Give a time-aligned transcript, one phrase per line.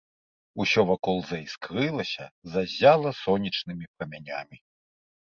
[0.63, 2.25] Усё вакол заіскрылася,
[2.57, 4.57] заззяла сонечнымі прамянямі.